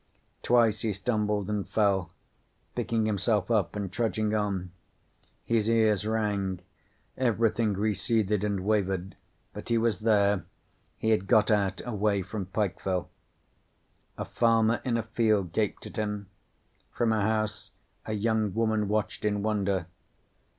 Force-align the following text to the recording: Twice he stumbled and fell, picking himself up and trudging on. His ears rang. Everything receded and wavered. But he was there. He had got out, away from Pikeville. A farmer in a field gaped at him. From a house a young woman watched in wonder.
Twice 0.41 0.81
he 0.81 0.93
stumbled 0.93 1.47
and 1.47 1.69
fell, 1.69 2.09
picking 2.73 3.05
himself 3.05 3.51
up 3.51 3.75
and 3.75 3.91
trudging 3.93 4.33
on. 4.33 4.71
His 5.45 5.69
ears 5.69 6.07
rang. 6.07 6.61
Everything 7.19 7.73
receded 7.73 8.43
and 8.43 8.61
wavered. 8.61 9.15
But 9.53 9.69
he 9.69 9.77
was 9.77 9.99
there. 9.99 10.45
He 10.97 11.11
had 11.11 11.27
got 11.27 11.51
out, 11.51 11.83
away 11.85 12.23
from 12.23 12.47
Pikeville. 12.47 13.09
A 14.17 14.25
farmer 14.25 14.81
in 14.83 14.97
a 14.97 15.03
field 15.03 15.53
gaped 15.53 15.85
at 15.85 15.97
him. 15.97 16.29
From 16.91 17.13
a 17.13 17.21
house 17.21 17.69
a 18.07 18.13
young 18.13 18.55
woman 18.55 18.87
watched 18.87 19.23
in 19.23 19.43
wonder. 19.43 19.85